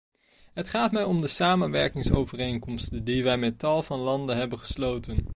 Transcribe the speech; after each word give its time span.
Het 0.53 0.69
gaat 0.69 0.91
mij 0.91 1.03
om 1.03 1.21
de 1.21 1.27
samenwerkingsovereenkomsten 1.27 3.03
die 3.03 3.23
wij 3.23 3.37
met 3.37 3.59
tal 3.59 3.83
van 3.83 3.99
landen 3.99 4.37
hebben 4.37 4.59
gesloten. 4.59 5.25